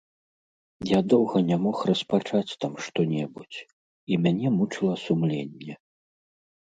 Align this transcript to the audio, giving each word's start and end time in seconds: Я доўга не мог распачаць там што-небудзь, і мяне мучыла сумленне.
Я 0.91 0.99
доўга 1.13 1.37
не 1.49 1.57
мог 1.65 1.77
распачаць 1.89 2.57
там 2.65 2.73
што-небудзь, 2.85 3.59
і 4.15 4.21
мяне 4.25 4.47
мучыла 4.59 4.93
сумленне. 5.07 5.73